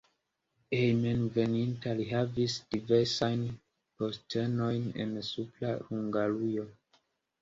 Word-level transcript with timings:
Hejmenveninta 0.75 1.91
li 1.99 2.07
havis 2.13 2.55
diversajn 2.73 3.45
postenojn 4.01 4.91
en 5.05 5.15
Supra 5.31 5.79
Hungarujo. 5.91 6.67